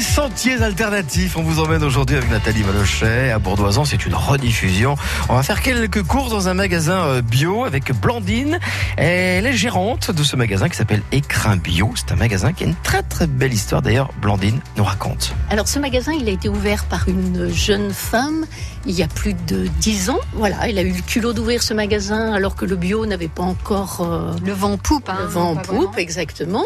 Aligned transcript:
les 0.00 0.06
sentiers 0.06 0.62
alternatifs. 0.62 1.36
On 1.36 1.42
vous 1.42 1.60
emmène 1.60 1.84
aujourd'hui 1.84 2.16
avec 2.16 2.30
Nathalie 2.30 2.62
Malochet 2.64 3.32
à 3.32 3.38
Bourdoisan. 3.38 3.84
C'est 3.84 4.06
une 4.06 4.14
rediffusion. 4.14 4.94
On 5.28 5.34
va 5.34 5.42
faire 5.42 5.60
quelques 5.60 6.02
courses 6.04 6.30
dans 6.30 6.48
un 6.48 6.54
magasin 6.54 7.04
euh, 7.04 7.20
bio 7.20 7.64
avec 7.64 7.92
Blandine. 8.00 8.58
Elle 8.96 9.46
est 9.46 9.52
gérante 9.52 10.10
de 10.10 10.22
ce 10.22 10.36
magasin 10.36 10.70
qui 10.70 10.76
s'appelle 10.78 11.02
Écrin 11.12 11.56
Bio. 11.56 11.92
C'est 11.96 12.12
un 12.12 12.16
magasin 12.16 12.54
qui 12.54 12.64
a 12.64 12.68
une 12.68 12.76
très 12.82 13.02
très 13.02 13.26
belle 13.26 13.52
histoire. 13.52 13.82
D'ailleurs, 13.82 14.10
Blandine 14.22 14.60
nous 14.78 14.84
raconte. 14.84 15.34
Alors 15.50 15.68
ce 15.68 15.78
magasin, 15.78 16.12
il 16.18 16.26
a 16.30 16.32
été 16.32 16.48
ouvert 16.48 16.86
par 16.86 17.06
une 17.06 17.52
jeune 17.52 17.92
femme 17.92 18.46
il 18.86 18.94
y 18.94 19.02
a 19.02 19.08
plus 19.08 19.34
de 19.34 19.66
dix 19.80 20.08
ans. 20.08 20.20
Voilà, 20.32 20.66
il 20.68 20.78
a 20.78 20.82
eu 20.82 20.92
le 20.92 21.02
culot 21.02 21.34
d'ouvrir 21.34 21.62
ce 21.62 21.74
magasin 21.74 22.32
alors 22.32 22.54
que 22.54 22.64
le 22.64 22.76
bio 22.76 23.04
n'avait 23.04 23.28
pas 23.28 23.42
encore 23.42 24.00
euh, 24.00 24.32
Le 24.42 24.52
vent 24.54 24.72
en 24.72 24.78
poupe. 24.78 25.10
Hein, 25.10 25.18
le 25.20 25.26
vent 25.26 25.56
poupe, 25.56 25.66
vraiment. 25.66 25.96
exactement. 25.96 26.64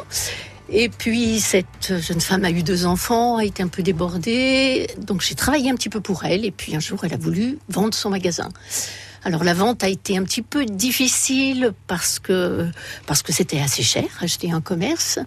Et 0.76 0.88
puis 0.88 1.38
cette 1.38 2.00
jeune 2.00 2.20
femme 2.20 2.44
a 2.44 2.50
eu 2.50 2.64
deux 2.64 2.84
enfants, 2.84 3.36
a 3.36 3.44
été 3.44 3.62
un 3.62 3.68
peu 3.68 3.84
débordée, 3.84 4.88
donc 4.98 5.22
j'ai 5.22 5.36
travaillé 5.36 5.70
un 5.70 5.76
petit 5.76 5.88
peu 5.88 6.00
pour 6.00 6.24
elle. 6.24 6.44
Et 6.44 6.50
puis 6.50 6.74
un 6.74 6.80
jour, 6.80 7.04
elle 7.04 7.14
a 7.14 7.16
voulu 7.16 7.60
vendre 7.68 7.94
son 7.94 8.10
magasin. 8.10 8.48
Alors 9.22 9.44
la 9.44 9.54
vente 9.54 9.84
a 9.84 9.88
été 9.88 10.18
un 10.18 10.24
petit 10.24 10.42
peu 10.42 10.66
difficile 10.66 11.72
parce 11.86 12.18
que 12.18 12.68
parce 13.06 13.22
que 13.22 13.32
c'était 13.32 13.60
assez 13.60 13.84
cher 13.84 14.04
acheter 14.20 14.50
un 14.50 14.60
commerce, 14.60 15.20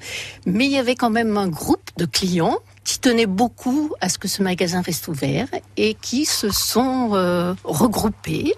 mais 0.46 0.66
il 0.66 0.72
y 0.72 0.78
avait 0.78 0.96
quand 0.96 1.10
même 1.10 1.38
un 1.38 1.48
groupe 1.48 1.92
de 1.96 2.04
clients 2.04 2.58
qui 2.84 3.00
tenaient 3.00 3.26
beaucoup 3.26 3.94
à 4.02 4.10
ce 4.10 4.18
que 4.18 4.28
ce 4.28 4.44
magasin 4.44 4.82
reste 4.82 5.08
ouvert 5.08 5.48
et 5.78 5.94
qui 5.94 6.26
se 6.26 6.50
sont 6.50 7.12
euh, 7.14 7.54
regroupés. 7.64 8.54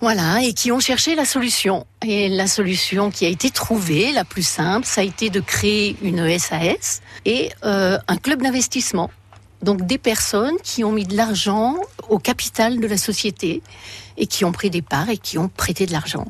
Voilà, 0.00 0.42
et 0.42 0.52
qui 0.52 0.72
ont 0.72 0.80
cherché 0.80 1.14
la 1.14 1.24
solution. 1.24 1.86
Et 2.04 2.28
la 2.28 2.46
solution 2.46 3.10
qui 3.10 3.24
a 3.24 3.28
été 3.28 3.50
trouvée, 3.50 4.12
la 4.12 4.24
plus 4.24 4.46
simple, 4.46 4.86
ça 4.86 5.00
a 5.00 5.04
été 5.04 5.30
de 5.30 5.40
créer 5.40 5.96
une 6.02 6.38
SAS 6.38 7.00
et 7.24 7.50
euh, 7.64 7.98
un 8.06 8.16
club 8.16 8.42
d'investissement. 8.42 9.10
Donc 9.62 9.86
des 9.86 9.98
personnes 9.98 10.56
qui 10.62 10.84
ont 10.84 10.92
mis 10.92 11.06
de 11.06 11.16
l'argent 11.16 11.76
au 12.08 12.18
capital 12.18 12.78
de 12.78 12.86
la 12.86 12.98
société 12.98 13.62
et 14.18 14.26
qui 14.26 14.44
ont 14.44 14.52
pris 14.52 14.68
des 14.68 14.82
parts 14.82 15.08
et 15.08 15.16
qui 15.16 15.38
ont 15.38 15.48
prêté 15.48 15.86
de 15.86 15.92
l'argent. 15.92 16.26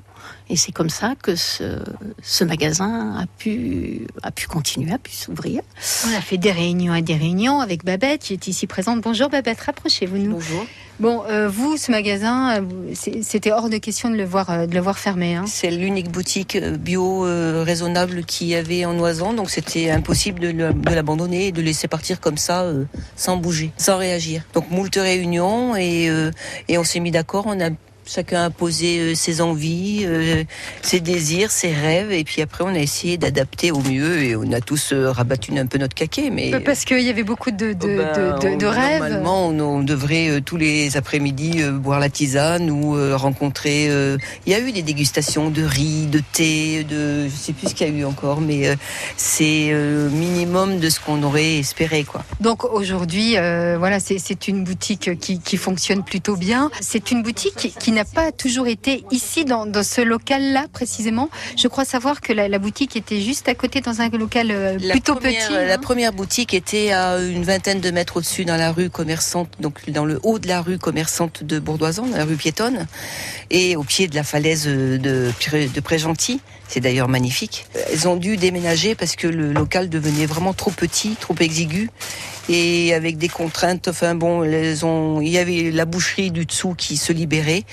Et 0.48 0.56
c'est 0.56 0.72
comme 0.72 0.90
ça 0.90 1.14
que 1.20 1.34
ce, 1.34 1.82
ce 2.22 2.44
magasin 2.44 3.16
a 3.18 3.26
pu, 3.38 4.06
a 4.22 4.30
pu 4.30 4.46
continuer, 4.46 4.92
a 4.92 4.98
pu 4.98 5.12
s'ouvrir. 5.12 5.62
On 6.06 6.16
a 6.16 6.20
fait 6.20 6.38
des 6.38 6.52
réunions 6.52 6.94
et 6.94 7.02
des 7.02 7.16
réunions 7.16 7.60
avec 7.60 7.84
Babette 7.84 8.22
qui 8.22 8.32
est 8.34 8.46
ici 8.46 8.66
présente. 8.66 9.00
Bonjour 9.00 9.28
Babette, 9.28 9.60
rapprochez-vous 9.60 10.18
nous. 10.18 10.32
Bonjour. 10.32 10.66
Bon, 10.98 11.24
euh, 11.28 11.46
vous, 11.48 11.76
ce 11.76 11.90
magasin, 11.90 12.62
euh, 12.62 12.94
c'était 12.94 13.52
hors 13.52 13.68
de 13.68 13.76
question 13.76 14.08
de 14.08 14.16
le 14.16 14.24
voir, 14.24 14.48
euh, 14.48 14.66
de 14.66 14.74
le 14.74 14.80
voir 14.80 14.98
fermé. 14.98 15.34
Hein. 15.34 15.44
C'est 15.46 15.70
l'unique 15.70 16.10
boutique 16.10 16.56
bio 16.56 17.26
euh, 17.26 17.62
raisonnable 17.66 18.24
qu'il 18.24 18.46
y 18.46 18.54
avait 18.54 18.86
en 18.86 18.98
Oisan, 18.98 19.34
donc 19.34 19.50
c'était 19.50 19.90
impossible 19.90 20.40
de 20.40 20.90
l'abandonner 20.90 21.48
et 21.48 21.52
de 21.52 21.60
laisser 21.60 21.86
partir 21.86 22.18
comme 22.18 22.38
ça, 22.38 22.62
euh, 22.62 22.84
sans 23.14 23.36
bouger, 23.36 23.72
sans 23.76 23.98
réagir. 23.98 24.42
Donc 24.54 24.70
moult 24.70 24.94
réunions 24.94 25.76
et, 25.76 26.08
euh, 26.08 26.30
et 26.68 26.78
on 26.78 26.84
s'est 26.84 27.00
mis 27.00 27.10
d'accord, 27.10 27.44
on 27.46 27.60
a 27.60 27.68
chacun 28.06 28.44
a 28.44 28.50
posé 28.50 28.98
euh, 29.00 29.14
ses 29.14 29.40
envies, 29.40 30.02
euh, 30.04 30.44
ses 30.82 31.00
désirs, 31.00 31.50
ses 31.50 31.72
rêves, 31.72 32.12
et 32.12 32.24
puis 32.24 32.42
après 32.42 32.64
on 32.64 32.68
a 32.74 32.78
essayé 32.78 33.16
d'adapter 33.18 33.70
au 33.72 33.80
mieux 33.80 34.22
et 34.22 34.36
on 34.36 34.50
a 34.52 34.60
tous 34.60 34.92
euh, 34.92 35.10
rabattu 35.10 35.56
un 35.58 35.66
peu 35.66 35.78
notre 35.78 35.94
caquet. 35.94 36.30
Mais 36.30 36.52
Parce 36.60 36.84
qu'il 36.84 37.00
y 37.00 37.10
avait 37.10 37.22
beaucoup 37.24 37.50
de, 37.50 37.72
de, 37.72 37.76
Oh 37.82 37.86
ben, 37.86 38.38
de- 38.38 38.54
de- 38.54 38.56
de 38.58 38.66
on- 38.66 38.70
rêves. 38.70 39.00
Normalement, 39.00 39.46
on, 39.48 39.58
on 39.60 39.82
devrait 39.82 40.40
tous 40.44 40.56
les 40.56 40.96
après-midi 40.96 41.62
boire 41.74 42.00
la 42.00 42.08
tisane 42.08 42.70
ou 42.70 42.96
rencontrer. 43.16 43.86
Il 44.46 44.52
y 44.52 44.54
a 44.54 44.60
eu 44.60 44.72
des 44.72 44.82
dégustations 44.82 45.50
de 45.50 45.62
riz, 45.62 46.06
de 46.06 46.20
thé, 46.32 46.84
de 46.84 47.28
je 47.28 47.34
sais 47.34 47.52
plus 47.52 47.68
ce 47.68 47.74
qu'il 47.74 47.86
y 47.88 47.90
a 47.90 47.92
eu 47.92 48.04
encore, 48.04 48.40
mais 48.40 48.76
c'est 49.16 49.72
minimum 50.10 50.78
de 50.78 50.88
ce 50.90 51.00
qu'on 51.00 51.22
aurait 51.22 51.58
espéré, 51.58 52.04
quoi. 52.04 52.24
Donc 52.40 52.64
aujourd'hui, 52.64 53.36
euh, 53.36 53.76
voilà, 53.78 54.00
c'est- 54.00 54.18
c'est 54.18 54.48
une 54.48 54.64
boutique 54.64 55.18
qui, 55.20 55.40
qui 55.40 55.56
fonctionne 55.56 56.02
plutôt 56.04 56.36
bien. 56.36 56.70
C'est 56.80 57.10
une 57.10 57.22
boutique 57.22 57.54
qui, 57.56 57.72
qui 57.72 57.92
n'a 57.96 58.04
pas 58.04 58.30
toujours 58.32 58.66
été 58.66 59.04
ici 59.10 59.44
dans, 59.44 59.66
dans 59.66 59.82
ce 59.82 60.00
local-là 60.00 60.66
précisément. 60.72 61.28
Je 61.56 61.66
crois 61.68 61.84
savoir 61.84 62.20
que 62.20 62.32
la, 62.32 62.46
la 62.48 62.58
boutique 62.58 62.94
était 62.96 63.20
juste 63.20 63.48
à 63.48 63.54
côté 63.54 63.80
dans 63.80 64.00
un 64.00 64.08
local 64.10 64.50
euh, 64.50 64.78
La 64.80 64.92
plutôt 64.92 65.14
première, 65.14 65.46
petit. 65.48 65.52
La 65.54 65.74
hein. 65.74 65.78
première 65.78 66.12
boutique 66.12 66.52
était 66.54 66.92
à 66.92 67.18
une 67.18 67.44
vingtaine 67.44 67.80
de 67.80 67.90
mètres 67.90 68.18
au-dessus 68.18 68.44
dans 68.44 68.56
la 68.56 68.70
rue 68.70 68.90
commerçante, 68.90 69.48
donc 69.60 69.88
dans 69.90 70.04
le 70.04 70.20
haut 70.22 70.38
de 70.38 70.46
la 70.46 70.60
rue 70.60 70.78
commerçante 70.78 71.42
de 71.42 71.58
Bourdoisan, 71.58 72.06
dans 72.06 72.16
la 72.18 72.24
rue 72.24 72.36
piétonne, 72.36 72.86
et 73.50 73.76
au 73.76 73.82
pied 73.82 74.06
de 74.08 74.14
la 74.14 74.22
falaise 74.24 74.66
de, 74.66 75.32
Pré- 75.40 75.68
de 75.68 75.80
Prégentil. 75.80 76.40
C'est 76.68 76.80
d'ailleurs 76.80 77.08
magnifique. 77.08 77.64
Elles 77.92 78.08
ont 78.08 78.16
dû 78.16 78.36
déménager 78.36 78.96
parce 78.96 79.14
que 79.14 79.28
le 79.28 79.52
local 79.52 79.88
devenait 79.88 80.26
vraiment 80.26 80.52
trop 80.52 80.72
petit, 80.72 81.14
trop 81.20 81.36
exigu. 81.38 81.90
Et 82.48 82.94
avec 82.94 83.18
des 83.18 83.28
contraintes, 83.28 83.88
enfin 83.88 84.14
bon, 84.14 84.44
elles 84.44 84.84
ont, 84.86 85.20
il 85.20 85.28
y 85.28 85.38
avait 85.38 85.70
la 85.72 85.84
boucherie 85.84 86.30
du 86.30 86.46
dessous 86.46 86.74
qui 86.74 86.96
se 86.96 87.12
libérait. 87.12 87.64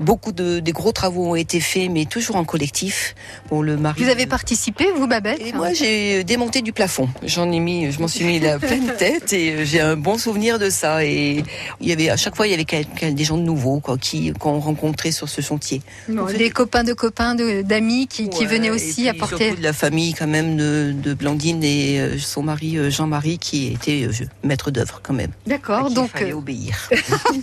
Beaucoup 0.00 0.32
de, 0.32 0.60
des 0.60 0.72
gros 0.72 0.92
travaux 0.92 1.26
ont 1.26 1.34
été 1.34 1.60
faits, 1.60 1.90
mais 1.90 2.06
toujours 2.06 2.36
en 2.36 2.44
collectif. 2.44 3.14
Bon, 3.50 3.62
le 3.62 3.76
mari. 3.76 4.02
Vous 4.02 4.10
avez 4.10 4.26
participé, 4.26 4.86
vous, 4.96 5.06
Babette 5.06 5.40
Et 5.40 5.52
moi, 5.52 5.72
j'ai 5.72 6.24
démonté 6.24 6.62
du 6.62 6.72
plafond. 6.72 7.08
J'en 7.22 7.50
ai 7.52 7.60
mis, 7.60 7.92
je 7.92 8.00
m'en 8.00 8.08
suis 8.08 8.24
mis 8.24 8.40
la 8.40 8.58
pleine 8.58 8.92
tête 8.98 9.32
et 9.32 9.52
euh, 9.52 9.64
j'ai 9.64 9.80
un 9.80 9.96
bon 9.96 10.18
souvenir 10.18 10.58
de 10.58 10.70
ça. 10.70 11.04
Et 11.04 11.44
il 11.80 11.88
y 11.88 11.92
avait 11.92 12.10
à 12.10 12.16
chaque 12.16 12.34
fois, 12.34 12.46
il 12.46 12.50
y 12.50 12.54
avait 12.54 13.12
des 13.12 13.24
gens 13.24 13.36
de 13.36 13.42
nouveaux 13.42 13.80
quoi, 13.80 13.98
qui 13.98 14.32
qu'on 14.32 14.58
rencontrait 14.58 15.12
sur 15.12 15.28
ce 15.28 15.40
chantier. 15.40 15.82
Bon, 16.08 16.26
Des 16.26 16.50
copains 16.50 16.84
de 16.84 16.92
copains, 16.92 17.34
d'amis 17.34 18.06
qui, 18.06 18.28
venaient 18.46 18.68
et 18.68 18.70
aussi 18.70 19.02
puis 19.02 19.08
apporter. 19.08 19.46
surtout 19.46 19.58
de 19.58 19.62
la 19.62 19.72
famille 19.72 20.14
quand 20.14 20.26
même 20.26 20.56
de, 20.56 20.94
de 20.96 21.14
Blandine 21.14 21.62
et 21.62 22.00
euh, 22.00 22.18
son 22.18 22.42
mari 22.42 22.76
euh, 22.76 22.90
Jean-Marie 22.90 23.38
qui 23.38 23.68
était 23.68 24.06
euh, 24.06 24.26
maître 24.42 24.70
d'œuvre 24.70 25.00
quand 25.02 25.14
même. 25.14 25.30
D'accord, 25.46 25.86
qui 25.86 25.92
il 25.92 25.94
donc 25.94 26.10
fallait 26.10 26.32
obéir. 26.32 26.90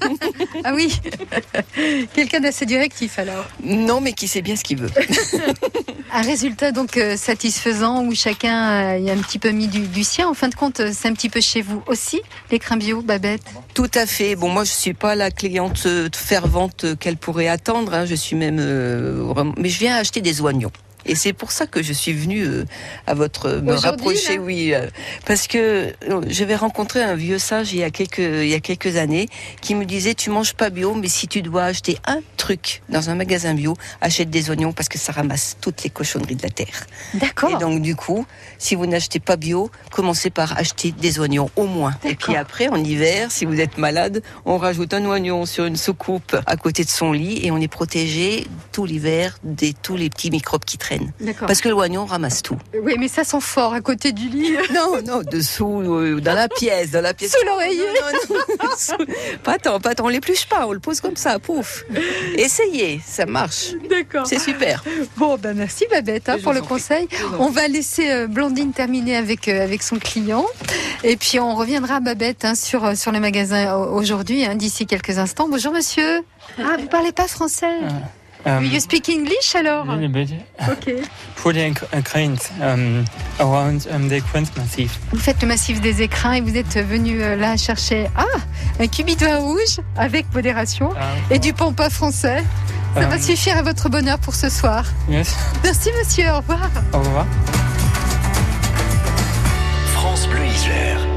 ah 0.63 0.73
oui, 0.73 0.99
quelqu'un 2.13 2.39
d'assez 2.47 2.65
directif 2.65 3.19
alors. 3.19 3.45
non, 3.63 3.99
mais 4.01 4.13
qui 4.13 4.27
sait 4.27 4.41
bien 4.41 4.55
ce 4.55 4.63
qu'il 4.63 4.77
veut. 4.79 4.89
Un 6.13 6.21
résultat 6.21 6.71
donc 6.71 6.95
euh, 6.95 7.17
satisfaisant 7.17 8.05
où 8.05 8.15
chacun 8.15 8.95
euh, 8.95 8.97
y 8.99 9.09
a 9.09 9.13
un 9.13 9.17
petit 9.17 9.39
peu 9.39 9.49
mis 9.49 9.67
du, 9.67 9.81
du 9.81 10.03
sien. 10.05 10.27
En 10.29 10.33
fin 10.33 10.47
de 10.47 10.55
compte, 10.55 10.79
euh, 10.79 10.91
c'est 10.93 11.09
un 11.09 11.13
petit 11.13 11.29
peu 11.29 11.41
chez 11.41 11.61
vous 11.61 11.83
aussi, 11.87 12.21
l'écrin 12.49 12.77
bio, 12.77 13.01
Babette? 13.01 13.41
Tout 13.73 13.91
à 13.93 14.05
fait. 14.05 14.35
Bon, 14.37 14.47
moi, 14.49 14.63
je 14.63 14.71
suis 14.71 14.93
pas 14.93 15.15
la 15.15 15.29
cliente 15.31 15.85
fervente 16.15 16.97
qu'elle 16.99 17.17
pourrait 17.17 17.49
attendre. 17.49 17.93
hein. 17.93 18.05
Je 18.05 18.15
suis 18.15 18.37
même, 18.37 18.57
euh, 18.59 19.33
mais 19.57 19.67
je 19.69 19.79
viens 19.79 19.97
acheter 19.97 20.21
des 20.21 20.39
oignons. 20.41 20.71
Et 21.07 21.15
c'est 21.15 21.33
pour 21.33 21.51
ça 21.51 21.67
que 21.67 21.81
je 21.81 21.93
suis 21.93 22.13
venue 22.13 22.43
euh, 22.43 22.65
à 23.05 23.13
votre 23.13 23.49
me 23.49 23.73
Aujourd'hui, 23.73 23.87
rapprocher, 23.89 24.35
là 24.37 24.41
oui, 24.41 24.73
euh, 24.73 24.87
parce 25.25 25.47
que 25.47 25.93
euh, 26.09 26.21
j'avais 26.27 26.55
rencontré 26.55 27.01
un 27.01 27.15
vieux 27.15 27.39
sage 27.39 27.73
il 27.73 27.79
y 27.79 27.83
a 27.83 27.89
quelques 27.89 28.17
il 28.17 28.47
y 28.47 28.53
a 28.53 28.59
quelques 28.59 28.97
années 28.97 29.27
qui 29.61 29.75
me 29.75 29.85
disait 29.85 30.13
tu 30.13 30.29
manges 30.29 30.53
pas 30.53 30.69
bio, 30.69 30.93
mais 30.93 31.07
si 31.07 31.27
tu 31.27 31.41
dois 31.41 31.63
acheter 31.63 31.97
un 32.05 32.19
truc 32.35 32.81
dans 32.89 33.09
un 33.09 33.15
magasin 33.15 33.53
bio, 33.53 33.75
achète 34.01 34.29
des 34.29 34.49
oignons 34.49 34.73
parce 34.73 34.89
que 34.89 34.97
ça 34.97 35.11
ramasse 35.11 35.57
toutes 35.61 35.83
les 35.83 35.89
cochonneries 35.89 36.35
de 36.35 36.43
la 36.43 36.49
terre. 36.49 36.85
D'accord. 37.13 37.51
Et 37.51 37.57
donc 37.57 37.81
du 37.81 37.95
coup, 37.95 38.25
si 38.57 38.75
vous 38.75 38.85
n'achetez 38.85 39.19
pas 39.19 39.37
bio, 39.37 39.71
commencez 39.91 40.29
par 40.29 40.57
acheter 40.57 40.91
des 40.91 41.19
oignons 41.19 41.49
au 41.55 41.65
moins. 41.65 41.93
Et 42.03 42.15
puis 42.15 42.35
après, 42.35 42.67
en 42.67 42.83
hiver, 42.83 43.31
si 43.31 43.45
vous 43.45 43.59
êtes 43.59 43.77
malade, 43.77 44.21
on 44.45 44.57
rajoute 44.57 44.93
un 44.93 45.05
oignon 45.05 45.45
sur 45.45 45.65
une 45.65 45.77
soucoupe 45.77 46.35
à 46.45 46.57
côté 46.57 46.83
de 46.83 46.89
son 46.89 47.11
lit 47.11 47.45
et 47.45 47.51
on 47.51 47.57
est 47.57 47.67
protégé 47.67 48.47
tout 48.71 48.85
l'hiver 48.85 49.37
des 49.43 49.73
tous 49.73 49.95
les 49.95 50.09
petits 50.09 50.31
microbes 50.31 50.65
qui 50.65 50.77
traînent. 50.77 50.96
Parce 51.39 51.61
que 51.61 51.69
l'oignon 51.69 52.05
ramasse 52.05 52.41
tout. 52.41 52.57
Oui, 52.81 52.95
mais 52.99 53.07
ça 53.07 53.23
sent 53.23 53.41
fort 53.41 53.73
à 53.73 53.81
côté 53.81 54.11
du 54.11 54.27
lit. 54.29 54.55
Non, 54.73 55.01
non, 55.05 55.21
dessous, 55.23 55.81
euh, 55.81 56.19
dans 56.21 56.33
la 56.33 56.47
pièce, 56.49 56.91
dans 56.91 57.01
la 57.01 57.13
pièce. 57.13 57.31
Sous 57.33 57.45
l'oreiller. 57.45 57.85
Non, 58.29 58.35
non, 58.35 58.41
non, 58.63 58.69
sous- 58.77 59.37
Pas 59.43 59.57
tant, 59.57 59.79
pas 59.79 59.95
tant. 59.95 60.05
On 60.05 60.09
l'épluche 60.09 60.45
pas, 60.45 60.67
on 60.67 60.73
le 60.73 60.79
pose 60.79 60.99
comme 61.01 61.15
ça, 61.15 61.39
pouf. 61.39 61.83
Essayez, 62.35 63.01
ça 63.05 63.25
marche. 63.25 63.73
D'accord. 63.89 64.27
C'est 64.27 64.39
super. 64.39 64.83
Bon, 65.17 65.37
ben 65.37 65.55
merci 65.55 65.85
Babette 65.89 66.29
hein, 66.29 66.37
pour 66.43 66.53
le 66.53 66.61
conseil. 66.61 67.07
On 67.39 67.49
va 67.49 67.67
laisser 67.67 68.09
euh, 68.11 68.27
Blandine 68.27 68.71
terminer 68.71 69.15
avec, 69.15 69.47
euh, 69.47 69.63
avec 69.63 69.83
son 69.83 69.97
client. 69.97 70.45
Et 71.03 71.15
puis 71.17 71.39
on 71.39 71.55
reviendra, 71.55 71.99
Babette, 71.99 72.45
hein, 72.45 72.55
sur, 72.55 72.85
euh, 72.85 72.95
sur 72.95 73.11
le 73.11 73.19
magasin 73.19 73.75
aujourd'hui, 73.75 74.45
hein, 74.45 74.55
d'ici 74.55 74.85
quelques 74.85 75.17
instants. 75.17 75.47
Bonjour 75.49 75.71
monsieur. 75.73 76.21
Ah, 76.59 76.77
vous 76.79 76.87
parlez 76.87 77.11
pas 77.11 77.27
français 77.27 77.67
Um, 78.45 78.63
You 78.65 78.79
speak 78.79 79.09
English 79.09 79.55
alors? 79.55 79.89
A 79.89 79.95
little 79.95 80.09
bit. 80.09 80.29
Ok. 80.69 80.93
Putting 81.43 81.75
a 81.91 82.01
crane 82.01 82.37
um, 82.61 83.03
around 83.39 83.87
um, 83.91 84.07
the 84.09 84.21
Quint 84.31 84.45
Massif. 84.57 84.99
Vous 85.11 85.19
faites 85.19 85.41
le 85.41 85.47
massif 85.47 85.81
des 85.81 86.01
écrins 86.01 86.33
et 86.33 86.41
vous 86.41 86.55
êtes 86.55 86.77
venu 86.77 87.21
euh, 87.21 87.35
là 87.35 87.57
chercher 87.57 88.07
ah, 88.15 88.23
un 88.79 88.87
cubi 88.87 89.15
de 89.15 89.25
vin 89.25 89.37
rouge 89.39 89.79
avec 89.97 90.25
modération 90.33 90.91
Uh, 90.91 91.33
et 91.33 91.39
du 91.39 91.53
pampa 91.53 91.89
français. 91.89 92.43
Ça 92.95 93.05
va 93.07 93.15
um, 93.15 93.21
suffire 93.21 93.57
à 93.57 93.61
votre 93.61 93.89
bonheur 93.89 94.17
pour 94.19 94.33
ce 94.35 94.49
soir. 94.49 94.85
Yes. 95.09 95.35
Merci 95.63 95.89
monsieur, 95.99 96.29
au 96.31 96.37
revoir. 96.37 96.69
Au 96.93 96.99
revoir. 96.99 97.25
France 99.93 100.27
Bleu 100.27 100.45
Isère. 100.45 101.16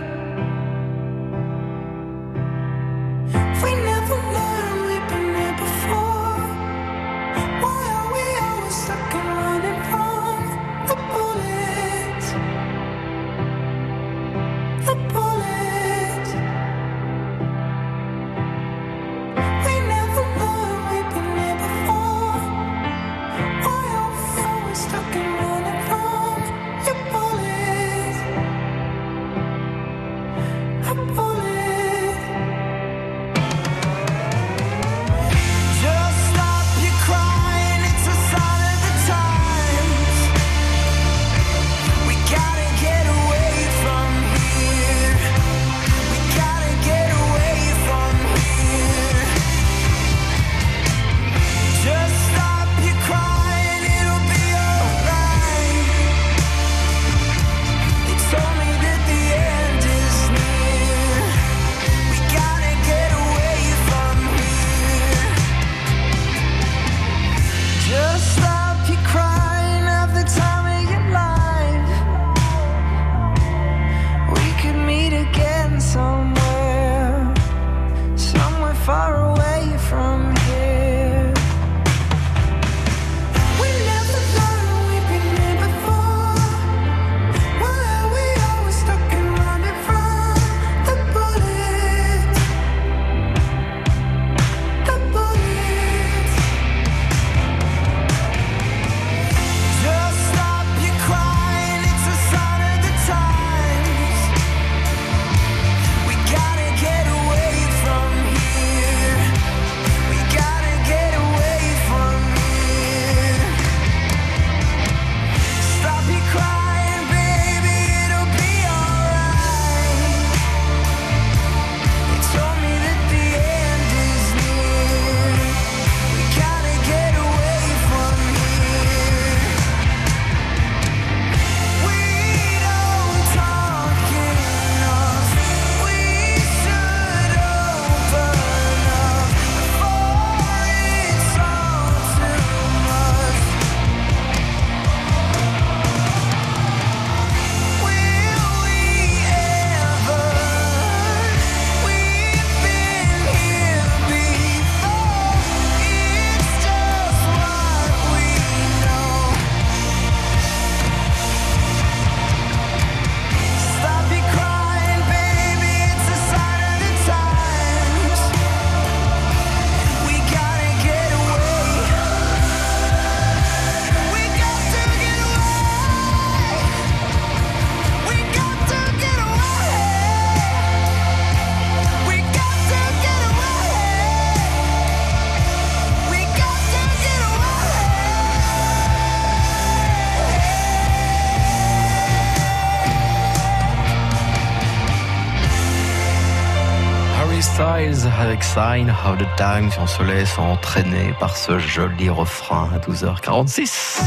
Styles 197.41 198.07
avec 198.19 198.43
Sign 198.43 198.89
of 198.89 199.17
the 199.17 199.25
Times. 199.35 199.71
On 199.79 199.87
se 199.87 200.03
laisse 200.03 200.37
entraîner 200.37 201.13
par 201.19 201.35
ce 201.35 201.57
joli 201.57 202.09
refrain 202.09 202.69
à 202.73 202.77
12h46. 202.77 204.01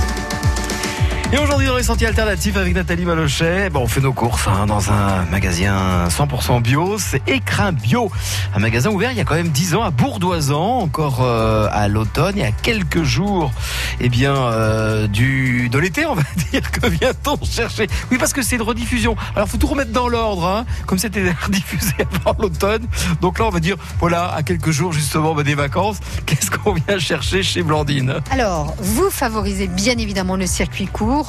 Et 1.35 1.39
aujourd'hui 1.39 1.67
dans 1.67 1.77
les 1.77 1.83
sentiers 1.83 2.07
alternatifs 2.07 2.57
avec 2.57 2.77
Nathalie 2.77 3.05
Malochet, 3.05 3.69
bon, 3.69 3.81
on 3.81 3.87
fait 3.89 4.01
nos 4.01 4.13
courses 4.13 4.47
hein, 4.47 4.67
dans 4.67 4.93
un 4.93 5.25
magasin 5.33 6.07
100% 6.07 6.63
bio, 6.63 6.97
c'est 6.97 7.29
Écrin 7.29 7.73
Bio, 7.73 8.09
un 8.55 8.61
magasin 8.61 8.91
ouvert 8.91 9.11
il 9.11 9.19
y 9.19 9.21
a 9.21 9.25
quand 9.25 9.35
même 9.35 9.49
10 9.49 9.75
ans 9.75 9.83
à 9.83 9.91
Bourdoisan, 9.91 10.79
encore 10.79 11.23
euh, 11.23 11.67
à 11.73 11.89
l'automne 11.89 12.39
et 12.39 12.45
à 12.45 12.53
quelques 12.53 13.03
jours. 13.03 13.51
Eh 13.99 14.09
bien, 14.09 14.33
euh, 14.33 15.09
du, 15.09 15.69
de 15.71 15.79
l'été 15.81 16.07
on 16.07 16.15
va 16.15 16.23
dire, 16.53 16.71
que 16.71 16.87
vient-on 16.87 17.37
chercher. 17.45 17.89
Oui 18.13 18.19
parce 18.19 18.33
que 18.33 18.41
c'est 18.41 18.55
une 18.55 18.63
rediffusion, 18.63 19.17
alors 19.35 19.49
faut 19.49 19.59
tout 19.59 19.67
remettre 19.67 19.91
dans 19.91 20.07
l'ordre, 20.07 20.47
hein, 20.47 20.65
comme 20.87 20.99
c'était 20.99 21.33
rediffusé 21.45 21.95
avant 22.15 22.37
l'automne, 22.39 22.87
donc 23.21 23.41
là 23.41 23.47
on 23.47 23.51
va 23.51 23.59
dire, 23.59 23.75
voilà, 23.99 24.33
à 24.33 24.45
quelques 24.45 24.71
jours 24.71 24.93
justement 24.93 25.35
bah, 25.35 25.43
des 25.43 25.57
vacances, 25.57 25.99
qu'est-ce 26.27 26.53
qu'on 26.53 26.75
vient 26.75 27.01
chercher 27.01 27.43
chez 27.43 27.65
Blandine? 27.65 28.21
Alors, 28.31 28.77
vous 28.79 29.11
favorisez 29.11 29.67
bien 29.67 29.99
évidemment 29.99 30.37
le 30.37 30.47
circuit 30.47 30.87
court. 30.87 31.24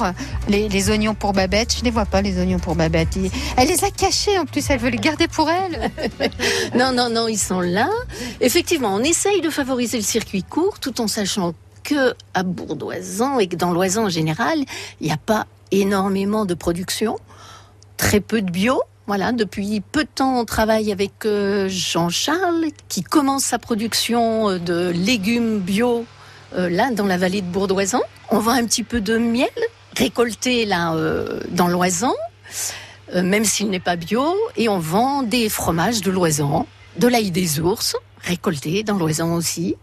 Les, 0.48 0.68
les 0.68 0.90
oignons 0.90 1.14
pour 1.14 1.32
Babette, 1.32 1.74
je 1.74 1.80
ne 1.80 1.84
les 1.84 1.90
vois 1.90 2.06
pas, 2.06 2.22
les 2.22 2.38
oignons 2.38 2.58
pour 2.58 2.74
Babette. 2.74 3.16
Elle 3.56 3.68
les 3.68 3.84
a 3.84 3.90
cachés 3.90 4.38
en 4.38 4.44
plus, 4.44 4.68
elle 4.70 4.78
veut 4.78 4.90
les 4.90 4.98
garder 4.98 5.28
pour 5.28 5.48
elle. 5.50 5.90
Non, 6.74 6.92
non, 6.92 7.08
non, 7.08 7.28
ils 7.28 7.38
sont 7.38 7.60
là. 7.60 7.88
Effectivement, 8.40 8.94
on 8.94 9.02
essaye 9.02 9.40
de 9.40 9.50
favoriser 9.50 9.96
le 9.96 10.02
circuit 10.02 10.42
court 10.42 10.78
tout 10.78 11.00
en 11.00 11.06
sachant 11.06 11.54
que 11.84 12.14
à 12.34 12.42
Bourdoisan 12.42 13.38
et 13.38 13.46
que 13.46 13.56
dans 13.56 13.72
l'Oisan 13.72 14.04
en 14.04 14.08
général, 14.08 14.58
il 15.00 15.06
n'y 15.06 15.12
a 15.12 15.16
pas 15.16 15.46
énormément 15.70 16.44
de 16.44 16.54
production, 16.54 17.18
très 17.96 18.20
peu 18.20 18.42
de 18.42 18.50
bio. 18.50 18.82
Voilà, 19.06 19.30
depuis 19.30 19.80
peu 19.80 20.02
de 20.02 20.08
temps, 20.12 20.40
on 20.40 20.44
travaille 20.44 20.90
avec 20.90 21.24
euh, 21.24 21.68
Jean-Charles 21.68 22.66
qui 22.88 23.02
commence 23.04 23.44
sa 23.44 23.58
production 23.58 24.50
euh, 24.50 24.58
de 24.58 24.90
légumes 24.90 25.60
bio 25.60 26.04
euh, 26.54 26.68
là 26.68 26.90
dans 26.90 27.06
la 27.06 27.16
vallée 27.16 27.40
de 27.40 27.46
Bourdoisan. 27.46 28.00
On 28.30 28.40
vend 28.40 28.52
un 28.52 28.64
petit 28.64 28.82
peu 28.82 29.00
de 29.00 29.16
miel 29.16 29.48
récolté 29.96 30.64
là 30.64 30.94
euh, 30.94 31.40
dans 31.48 31.68
l'Oisan, 31.68 32.14
euh, 33.14 33.22
même 33.22 33.44
s'il 33.44 33.70
n'est 33.70 33.80
pas 33.80 33.96
bio, 33.96 34.34
et 34.56 34.68
on 34.68 34.78
vend 34.78 35.22
des 35.22 35.48
fromages 35.48 36.02
de 36.02 36.10
l'Oisan. 36.10 36.66
de 36.98 37.08
l'ail 37.08 37.30
des 37.30 37.60
ours, 37.60 37.94
récolté 38.22 38.82
dans 38.82 38.96
l'Oisan 38.96 39.34
aussi. 39.34 39.76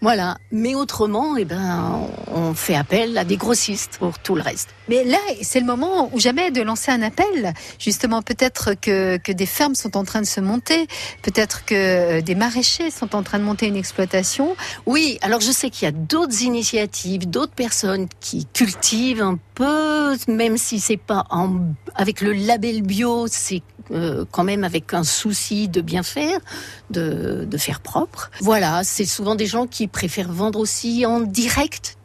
Voilà. 0.00 0.38
Mais 0.52 0.74
autrement, 0.74 1.36
eh 1.36 1.44
ben, 1.44 2.00
on 2.34 2.54
fait 2.54 2.74
appel 2.74 3.16
à 3.18 3.24
des 3.24 3.36
grossistes 3.36 3.98
pour 3.98 4.18
tout 4.18 4.34
le 4.34 4.42
reste. 4.42 4.68
Mais 4.88 5.04
là, 5.04 5.18
c'est 5.42 5.60
le 5.60 5.66
moment 5.66 6.10
ou 6.12 6.20
jamais 6.20 6.50
de 6.50 6.62
lancer 6.62 6.90
un 6.90 7.02
appel. 7.02 7.52
Justement, 7.78 8.22
peut-être 8.22 8.74
que, 8.74 9.16
que 9.18 9.32
des 9.32 9.46
fermes 9.46 9.74
sont 9.74 9.96
en 9.96 10.04
train 10.04 10.20
de 10.20 10.26
se 10.26 10.40
monter, 10.40 10.86
peut-être 11.22 11.64
que 11.64 11.74
euh, 11.74 12.20
des 12.20 12.34
maraîchers 12.34 12.90
sont 12.90 13.14
en 13.14 13.22
train 13.22 13.38
de 13.38 13.44
monter 13.44 13.66
une 13.66 13.76
exploitation. 13.76 14.56
Oui, 14.86 15.18
alors 15.22 15.40
je 15.40 15.50
sais 15.50 15.70
qu'il 15.70 15.86
y 15.86 15.88
a 15.88 15.92
d'autres 15.92 16.42
initiatives, 16.42 17.28
d'autres 17.28 17.54
personnes 17.54 18.08
qui 18.20 18.46
cultivent 18.46 19.22
un 19.22 19.38
peu, 19.54 20.16
même 20.28 20.56
si 20.56 20.80
c'est 20.80 20.96
pas 20.96 21.24
en, 21.30 21.60
avec 21.94 22.20
le 22.20 22.32
label 22.32 22.82
bio, 22.82 23.26
c'est 23.28 23.62
euh, 23.90 24.24
quand 24.30 24.44
même 24.44 24.64
avec 24.64 24.92
un 24.94 25.04
souci 25.04 25.68
de 25.68 25.80
bien 25.80 26.02
faire, 26.02 26.38
de, 26.90 27.46
de 27.50 27.58
faire 27.58 27.80
propre. 27.80 28.30
Voilà, 28.40 28.84
c'est 28.84 29.06
souvent 29.06 29.34
des 29.34 29.46
gens 29.48 29.66
qui 29.66 29.88
préfèrent 29.88 30.32
vendre 30.32 30.60
aussi 30.60 31.04
en 31.04 31.20
direct 31.20 31.98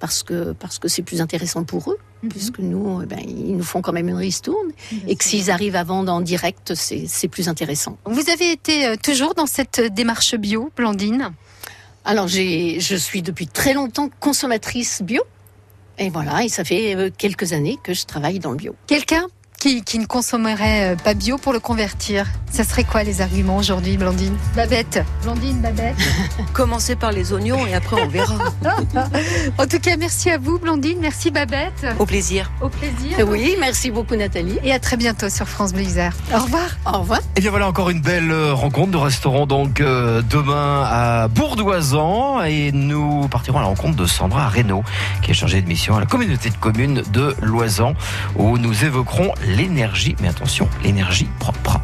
parce 0.00 0.22
que 0.22 0.52
parce 0.52 0.78
que 0.78 0.88
c'est 0.88 1.02
plus 1.02 1.20
intéressant 1.20 1.64
pour 1.64 1.90
eux, 1.90 1.98
puisque 2.28 2.58
nous, 2.58 3.02
eh 3.02 3.06
ben, 3.06 3.18
ils 3.20 3.56
nous 3.56 3.64
font 3.64 3.82
quand 3.82 3.92
même 3.92 4.08
une 4.08 4.16
ristourne, 4.16 4.70
et 5.06 5.16
que 5.16 5.24
s'ils 5.24 5.50
arrivent 5.50 5.76
à 5.76 5.84
vendre 5.84 6.12
en 6.12 6.20
direct, 6.20 6.74
c'est 6.74 7.28
plus 7.28 7.48
intéressant. 7.48 7.98
Vous 8.04 8.30
avez 8.30 8.52
été 8.52 8.86
euh, 8.86 8.96
toujours 8.96 9.34
dans 9.34 9.46
cette 9.46 9.80
démarche 9.92 10.34
bio, 10.36 10.70
Blandine? 10.76 11.32
Alors 12.04 12.28
j'ai, 12.28 12.80
je 12.80 12.96
suis 12.96 13.22
depuis 13.22 13.46
très 13.46 13.74
longtemps 13.74 14.08
consommatrice 14.20 15.02
bio. 15.02 15.22
Et 15.98 16.10
voilà, 16.10 16.44
et 16.44 16.48
ça 16.48 16.62
fait 16.64 16.94
euh, 16.94 17.10
quelques 17.16 17.52
années 17.52 17.76
que 17.82 17.92
je 17.92 18.06
travaille 18.06 18.38
dans 18.38 18.52
le 18.52 18.56
bio. 18.56 18.76
Quelqu'un? 18.86 19.26
Qui, 19.58 19.82
qui 19.82 19.98
ne 19.98 20.06
consommerait 20.06 20.92
euh, 20.92 20.96
pas 20.96 21.14
bio 21.14 21.36
pour 21.36 21.52
le 21.52 21.60
convertir 21.60 22.26
Ça 22.50 22.64
serait 22.64 22.84
quoi 22.84 23.02
les 23.02 23.20
arguments 23.20 23.56
aujourd'hui, 23.56 23.96
Blandine? 23.96 24.36
Babette 24.54 25.04
Blandine, 25.22 25.60
Babette 25.60 25.96
Commencez 26.52 26.96
par 26.96 27.12
les 27.12 27.32
oignons 27.32 27.66
et 27.66 27.74
après 27.74 28.00
on 28.00 28.08
verra. 28.08 28.36
En 29.58 29.66
tout 29.66 29.78
cas, 29.80 29.96
merci 29.96 30.30
à 30.30 30.38
vous, 30.38 30.58
Blandine. 30.58 30.98
Merci, 31.00 31.30
Babette. 31.30 31.86
Au 31.98 32.06
plaisir. 32.06 32.50
Au 32.60 32.68
plaisir. 32.68 33.18
Oui, 33.26 33.56
merci 33.58 33.90
beaucoup 33.90 34.14
Nathalie. 34.16 34.58
Et 34.62 34.72
à 34.72 34.78
très 34.78 34.96
bientôt 34.96 35.28
sur 35.28 35.48
France 35.48 35.72
Bleu 35.72 35.82
Isère. 35.82 36.14
Au 36.34 36.38
revoir. 36.38 36.68
Au 36.86 37.00
revoir. 37.00 37.20
Et 37.36 37.40
bien 37.40 37.50
voilà 37.50 37.68
encore 37.68 37.90
une 37.90 38.00
belle 38.00 38.30
euh, 38.30 38.54
rencontre 38.54 38.92
de 38.92 38.96
restaurant 38.96 39.46
donc 39.46 39.80
euh, 39.80 40.22
demain 40.22 40.84
à 40.84 41.28
Bourdoisan 41.28 42.42
et 42.44 42.72
nous 42.72 43.28
partirons 43.28 43.58
à 43.58 43.62
la 43.62 43.68
rencontre 43.68 43.96
de 43.96 44.06
Sandra 44.06 44.48
Reynaud 44.48 44.82
qui 45.22 45.32
est 45.32 45.34
chargée 45.34 45.60
de 45.60 45.68
mission 45.68 45.96
à 45.96 46.00
la 46.00 46.06
communauté 46.06 46.50
de 46.50 46.56
communes 46.56 47.02
de 47.12 47.34
Loisan 47.42 47.94
où 48.36 48.58
nous 48.58 48.84
évoquerons 48.84 49.32
l'énergie, 49.48 50.16
mais 50.20 50.28
attention, 50.28 50.68
l'énergie 50.82 51.28
propre. 51.38 51.80